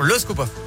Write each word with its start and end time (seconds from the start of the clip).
le 0.00 0.18
scoop. 0.18 0.65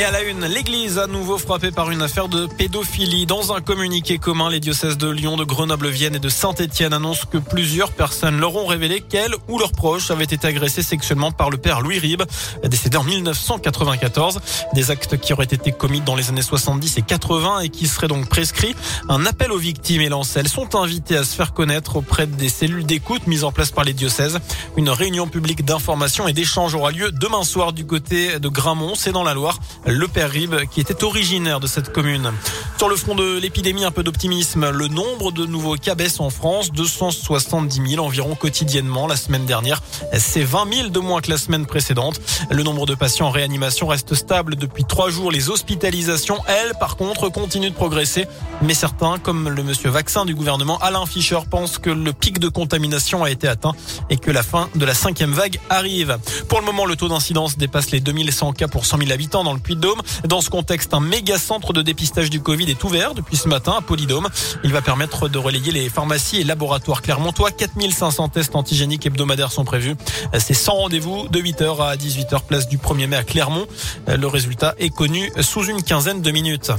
Et 0.00 0.04
à 0.04 0.10
la 0.10 0.22
une, 0.22 0.46
l'église 0.46 0.98
à 0.98 1.06
nouveau 1.06 1.36
frappée 1.36 1.72
par 1.72 1.90
une 1.90 2.00
affaire 2.00 2.28
de 2.28 2.46
pédophilie. 2.46 3.26
Dans 3.26 3.52
un 3.52 3.60
communiqué 3.60 4.16
commun, 4.16 4.48
les 4.48 4.58
diocèses 4.58 4.96
de 4.96 5.10
Lyon, 5.10 5.36
de 5.36 5.44
Grenoble, 5.44 5.88
Vienne 5.88 6.14
et 6.14 6.18
de 6.18 6.30
Saint-Étienne 6.30 6.94
annoncent 6.94 7.26
que 7.30 7.36
plusieurs 7.36 7.92
personnes 7.92 8.40
leur 8.40 8.56
ont 8.56 8.64
révélé 8.64 9.02
qu'elles 9.02 9.34
ou 9.48 9.58
leurs 9.58 9.72
proches 9.72 10.10
avaient 10.10 10.24
été 10.24 10.46
agressés 10.46 10.82
sexuellement 10.82 11.32
par 11.32 11.50
le 11.50 11.58
père 11.58 11.82
Louis 11.82 11.98
Ribes, 11.98 12.22
décédé 12.64 12.96
en 12.96 13.04
1994. 13.04 14.40
Des 14.72 14.90
actes 14.90 15.18
qui 15.18 15.34
auraient 15.34 15.44
été 15.44 15.70
commis 15.70 16.00
dans 16.00 16.16
les 16.16 16.30
années 16.30 16.40
70 16.40 16.96
et 16.96 17.02
80 17.02 17.60
et 17.60 17.68
qui 17.68 17.86
seraient 17.86 18.08
donc 18.08 18.26
prescrits. 18.26 18.74
Un 19.10 19.26
appel 19.26 19.52
aux 19.52 19.58
victimes 19.58 20.00
est 20.00 20.08
lancé. 20.08 20.40
Elles 20.40 20.48
sont 20.48 20.76
invitées 20.76 21.18
à 21.18 21.24
se 21.24 21.36
faire 21.36 21.52
connaître 21.52 21.96
auprès 21.96 22.26
des 22.26 22.48
cellules 22.48 22.86
d'écoute 22.86 23.26
mises 23.26 23.44
en 23.44 23.52
place 23.52 23.70
par 23.70 23.84
les 23.84 23.92
diocèses. 23.92 24.38
Une 24.78 24.88
réunion 24.88 25.28
publique 25.28 25.62
d'information 25.62 26.26
et 26.26 26.32
d'échange 26.32 26.74
aura 26.74 26.90
lieu 26.90 27.12
demain 27.12 27.44
soir 27.44 27.74
du 27.74 27.84
côté 27.84 28.38
de 28.38 28.48
Gramont, 28.48 28.94
c'est 28.94 29.12
dans 29.12 29.24
la 29.24 29.34
Loire 29.34 29.58
le 29.90 30.08
père 30.08 30.30
Rib, 30.30 30.54
qui 30.70 30.80
était 30.80 31.04
originaire 31.04 31.60
de 31.60 31.66
cette 31.66 31.92
commune. 31.92 32.32
Sur 32.78 32.88
le 32.88 32.96
front 32.96 33.14
de 33.14 33.38
l'épidémie, 33.38 33.84
un 33.84 33.90
peu 33.90 34.02
d'optimisme. 34.02 34.70
Le 34.70 34.88
nombre 34.88 35.32
de 35.32 35.44
nouveaux 35.44 35.76
cas 35.76 35.94
baisse 35.94 36.20
en 36.20 36.30
France, 36.30 36.72
270 36.72 37.90
000 37.90 38.04
environ 38.04 38.34
quotidiennement 38.34 39.06
la 39.06 39.16
semaine 39.16 39.44
dernière. 39.44 39.82
C'est 40.16 40.42
20 40.42 40.72
000 40.72 40.88
de 40.88 40.98
moins 40.98 41.20
que 41.20 41.30
la 41.30 41.38
semaine 41.38 41.66
précédente. 41.66 42.20
Le 42.50 42.62
nombre 42.62 42.86
de 42.86 42.94
patients 42.94 43.26
en 43.26 43.30
réanimation 43.30 43.86
reste 43.86 44.14
stable 44.14 44.56
depuis 44.56 44.84
trois 44.84 45.10
jours. 45.10 45.30
Les 45.30 45.50
hospitalisations, 45.50 46.38
elles, 46.46 46.72
par 46.78 46.96
contre, 46.96 47.28
continuent 47.28 47.70
de 47.70 47.74
progresser. 47.74 48.26
Mais 48.62 48.74
certains, 48.74 49.18
comme 49.18 49.48
le 49.48 49.62
monsieur 49.62 49.90
vaccin 49.90 50.24
du 50.24 50.34
gouvernement 50.34 50.78
Alain 50.78 51.04
Fischer, 51.06 51.40
pensent 51.50 51.78
que 51.78 51.90
le 51.90 52.12
pic 52.12 52.38
de 52.38 52.48
contamination 52.48 53.24
a 53.24 53.30
été 53.30 53.48
atteint 53.48 53.72
et 54.08 54.16
que 54.16 54.30
la 54.30 54.42
fin 54.42 54.68
de 54.74 54.84
la 54.84 54.94
cinquième 54.94 55.32
vague 55.32 55.60
arrive. 55.68 56.18
Pour 56.48 56.60
le 56.60 56.64
moment, 56.64 56.86
le 56.86 56.96
taux 56.96 57.08
d'incidence 57.08 57.58
dépasse 57.58 57.90
les 57.90 58.00
2100 58.00 58.52
cas 58.52 58.68
pour 58.68 58.86
100 58.86 58.98
000 58.98 59.12
habitants 59.12 59.44
dans 59.44 59.52
le 59.52 59.60
Dans 59.74 60.40
ce 60.40 60.50
contexte, 60.50 60.94
un 60.94 61.00
méga 61.00 61.38
centre 61.38 61.72
de 61.72 61.82
dépistage 61.82 62.28
du 62.28 62.40
Covid 62.40 62.68
est 62.70 62.82
ouvert 62.82 63.14
depuis 63.14 63.36
ce 63.36 63.48
matin 63.48 63.74
à 63.78 63.80
Polydôme. 63.80 64.28
Il 64.64 64.72
va 64.72 64.82
permettre 64.82 65.28
de 65.28 65.38
relayer 65.38 65.70
les 65.70 65.88
pharmacies 65.88 66.40
et 66.40 66.44
laboratoires 66.44 67.02
clermontois. 67.02 67.50
4500 67.52 68.30
tests 68.30 68.56
antigéniques 68.56 69.06
hebdomadaires 69.06 69.52
sont 69.52 69.64
prévus. 69.64 69.94
C'est 70.38 70.54
100 70.54 70.72
rendez-vous 70.72 71.28
de 71.28 71.40
8h 71.40 71.80
à 71.82 71.96
18h 71.96 72.42
place 72.46 72.68
du 72.68 72.78
1er 72.78 73.06
mai 73.06 73.16
à 73.16 73.22
Clermont. 73.22 73.66
Le 74.08 74.26
résultat 74.26 74.74
est 74.78 74.90
connu 74.90 75.30
sous 75.40 75.64
une 75.64 75.82
quinzaine 75.82 76.20
de 76.20 76.30
minutes. 76.30 76.72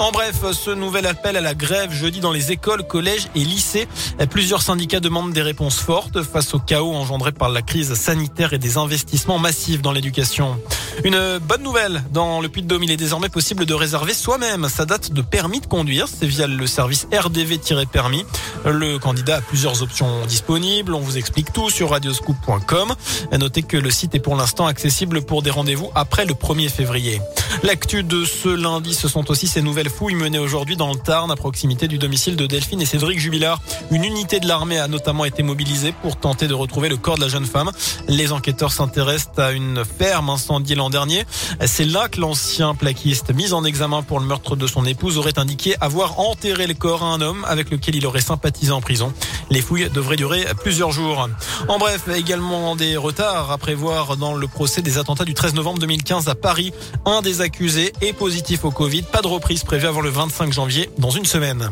En 0.00 0.12
bref, 0.12 0.36
ce 0.52 0.70
nouvel 0.70 1.06
appel 1.06 1.36
à 1.36 1.42
la 1.42 1.54
grève 1.54 1.92
jeudi 1.92 2.20
dans 2.20 2.32
les 2.32 2.52
écoles, 2.52 2.86
collèges 2.86 3.28
et 3.34 3.40
lycées. 3.40 3.86
Plusieurs 4.30 4.62
syndicats 4.62 4.98
demandent 4.98 5.34
des 5.34 5.42
réponses 5.42 5.78
fortes 5.78 6.22
face 6.22 6.54
au 6.54 6.58
chaos 6.58 6.94
engendré 6.94 7.32
par 7.32 7.50
la 7.50 7.60
crise 7.60 7.92
sanitaire 7.92 8.54
et 8.54 8.58
des 8.58 8.78
investissements 8.78 9.38
massifs 9.38 9.82
dans 9.82 9.92
l'éducation. 9.92 10.58
Une 11.04 11.38
bonne 11.38 11.62
nouvelle, 11.62 12.02
dans 12.12 12.40
le 12.40 12.48
Puy-de-Dôme, 12.48 12.82
il 12.82 12.90
est 12.90 12.96
désormais 12.96 13.28
possible 13.28 13.66
de 13.66 13.74
réserver 13.74 14.14
soi-même 14.14 14.68
sa 14.68 14.84
date 14.84 15.12
de 15.12 15.22
permis 15.22 15.60
de 15.60 15.66
conduire. 15.66 16.06
C'est 16.08 16.26
via 16.26 16.46
le 16.46 16.66
service 16.66 17.06
RDV-permis. 17.12 18.24
Le 18.64 18.98
candidat 18.98 19.36
a 19.36 19.40
plusieurs 19.40 19.82
options 19.82 20.26
disponibles. 20.26 20.94
On 20.94 21.00
vous 21.00 21.16
explique 21.16 21.52
tout 21.52 21.70
sur 21.70 21.90
radioscoop.com. 21.90 22.94
Notez 23.38 23.62
que 23.62 23.76
le 23.76 23.90
site 23.90 24.14
est 24.14 24.20
pour 24.20 24.36
l'instant 24.36 24.66
accessible 24.66 25.22
pour 25.22 25.42
des 25.42 25.50
rendez-vous 25.50 25.90
après 25.94 26.24
le 26.24 26.34
1er 26.34 26.68
février. 26.68 27.20
L'actu 27.62 28.02
de 28.02 28.24
ce 28.24 28.48
lundi, 28.48 28.94
ce 28.94 29.08
sont 29.08 29.30
aussi 29.30 29.46
ces 29.46 29.62
nouvelles 29.62 29.90
fouilles 29.90 30.14
menées 30.14 30.38
aujourd'hui 30.38 30.76
dans 30.76 30.92
le 30.92 30.98
Tarn, 30.98 31.30
à 31.30 31.36
proximité 31.36 31.88
du 31.88 31.98
domicile 31.98 32.36
de 32.36 32.46
Delphine 32.46 32.80
et 32.80 32.86
Cédric 32.86 33.18
Jubilard. 33.18 33.60
Une 33.90 34.04
unité 34.04 34.40
de 34.40 34.46
l'armée 34.46 34.78
a 34.78 34.88
notamment 34.88 35.24
été 35.24 35.42
mobilisée 35.42 35.92
pour 36.02 36.16
tenter 36.16 36.46
de 36.46 36.54
retrouver 36.54 36.88
le 36.88 36.96
corps 36.96 37.16
de 37.16 37.22
la 37.22 37.28
jeune 37.28 37.46
femme. 37.46 37.70
Les 38.08 38.32
enquêteurs 38.32 38.72
s'intéressent 38.72 39.38
à 39.38 39.52
une 39.52 39.84
ferme 39.84 40.30
incendiée 40.30 40.76
l'an 40.80 40.90
dernier. 40.90 41.24
C'est 41.66 41.84
là 41.84 42.08
que 42.08 42.20
l'ancien 42.20 42.74
plaquiste 42.74 43.34
mis 43.34 43.52
en 43.52 43.64
examen 43.64 44.02
pour 44.02 44.18
le 44.18 44.24
meurtre 44.24 44.56
de 44.56 44.66
son 44.66 44.86
épouse 44.86 45.18
aurait 45.18 45.38
indiqué 45.38 45.76
avoir 45.80 46.18
enterré 46.18 46.66
le 46.66 46.72
corps 46.72 47.02
à 47.02 47.08
un 47.08 47.20
homme 47.20 47.44
avec 47.46 47.70
lequel 47.70 47.96
il 47.96 48.06
aurait 48.06 48.22
sympathisé 48.22 48.72
en 48.72 48.80
prison. 48.80 49.12
Les 49.50 49.60
fouilles 49.60 49.90
devraient 49.90 50.16
durer 50.16 50.46
plusieurs 50.62 50.90
jours. 50.90 51.28
En 51.68 51.78
bref, 51.78 52.08
également 52.08 52.76
des 52.76 52.96
retards 52.96 53.50
à 53.50 53.58
prévoir 53.58 54.16
dans 54.16 54.34
le 54.34 54.48
procès 54.48 54.80
des 54.80 54.96
attentats 54.96 55.26
du 55.26 55.34
13 55.34 55.52
novembre 55.52 55.80
2015 55.80 56.28
à 56.28 56.34
Paris. 56.34 56.72
Un 57.04 57.20
des 57.20 57.42
accusés 57.42 57.92
est 58.00 58.14
positif 58.14 58.64
au 58.64 58.70
Covid. 58.70 59.02
Pas 59.02 59.20
de 59.20 59.28
reprise 59.28 59.64
prévue 59.64 59.86
avant 59.86 60.00
le 60.00 60.10
25 60.10 60.50
janvier 60.50 60.88
dans 60.96 61.10
une 61.10 61.26
semaine. 61.26 61.70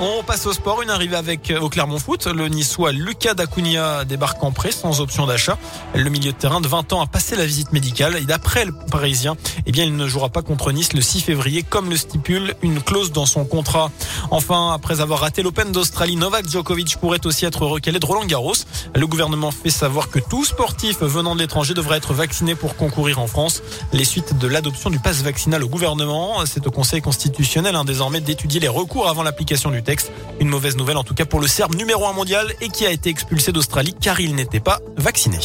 On 0.00 0.22
passe 0.22 0.46
au 0.46 0.52
sport, 0.52 0.80
une 0.80 0.90
arrivée 0.90 1.16
avec 1.16 1.50
euh, 1.50 1.58
au 1.58 1.68
Clermont 1.68 1.98
Foot. 1.98 2.28
Le 2.28 2.46
Niçois 2.46 2.92
Lucas 2.92 3.34
Dacunia 3.34 4.04
débarque 4.04 4.40
en 4.44 4.52
prêt 4.52 4.70
sans 4.70 5.00
option 5.00 5.26
d'achat. 5.26 5.58
Le 5.92 6.08
milieu 6.08 6.30
de 6.30 6.36
terrain 6.36 6.60
de 6.60 6.68
20 6.68 6.92
ans 6.92 7.00
a 7.00 7.08
passé 7.08 7.34
la 7.34 7.44
visite 7.44 7.72
médicale 7.72 8.16
et 8.16 8.20
d'après 8.20 8.64
le 8.64 8.70
Parisien, 8.70 9.36
eh 9.66 9.72
bien, 9.72 9.82
il 9.82 9.96
ne 9.96 10.06
jouera 10.06 10.28
pas 10.28 10.42
contre 10.42 10.70
Nice 10.70 10.92
le 10.92 11.00
6 11.00 11.22
février 11.22 11.64
comme 11.64 11.90
le 11.90 11.96
stipule 11.96 12.54
une 12.62 12.80
clause 12.80 13.10
dans 13.10 13.26
son 13.26 13.44
contrat. 13.44 13.90
Enfin, 14.30 14.72
après 14.72 15.00
avoir 15.00 15.18
raté 15.18 15.42
l'Open 15.42 15.72
d'Australie, 15.72 16.14
Novak 16.14 16.48
Djokovic 16.48 16.98
pourrait 16.98 17.26
aussi 17.26 17.44
être 17.44 17.66
recalé 17.66 17.98
de 17.98 18.06
Roland 18.06 18.24
Garros. 18.24 18.54
Le 18.94 19.06
gouvernement 19.08 19.50
fait 19.50 19.70
savoir 19.70 20.10
que 20.10 20.20
tout 20.20 20.44
sportif 20.44 21.00
venant 21.00 21.34
de 21.34 21.40
l'étranger 21.40 21.74
devrait 21.74 21.96
être 21.96 22.14
vacciné 22.14 22.54
pour 22.54 22.76
concourir 22.76 23.18
en 23.18 23.26
France. 23.26 23.62
Les 23.92 24.04
suites 24.04 24.38
de 24.38 24.46
l'adoption 24.46 24.90
du 24.90 25.00
pass 25.00 25.22
vaccinal 25.22 25.64
au 25.64 25.68
gouvernement, 25.68 26.46
c'est 26.46 26.68
au 26.68 26.70
Conseil 26.70 27.02
constitutionnel 27.02 27.74
hein, 27.74 27.84
désormais 27.84 28.20
d'étudier 28.20 28.60
les 28.60 28.68
recours 28.68 29.08
avant 29.08 29.24
l'application 29.24 29.72
du 29.72 29.82
une 30.40 30.48
mauvaise 30.48 30.76
nouvelle 30.76 30.96
en 30.96 31.04
tout 31.04 31.14
cas 31.14 31.24
pour 31.24 31.40
le 31.40 31.46
Serbe 31.46 31.74
numéro 31.74 32.06
1 32.06 32.12
mondial 32.12 32.52
et 32.60 32.68
qui 32.68 32.86
a 32.86 32.90
été 32.90 33.08
expulsé 33.10 33.52
d'Australie 33.52 33.94
car 34.00 34.20
il 34.20 34.34
n'était 34.34 34.60
pas 34.60 34.80
vacciné. 34.96 35.38